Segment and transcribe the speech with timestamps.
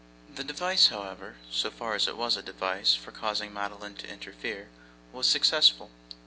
[0.33, 4.69] The device, however, so far as it was a device for causing Madeline to interfere,
[5.13, 5.91] was successful.